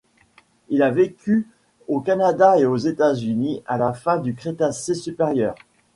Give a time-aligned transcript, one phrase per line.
[0.69, 1.47] Il a vécu
[1.87, 5.53] au Canada et aux États-Unis à la fin du Crétacé supérieur.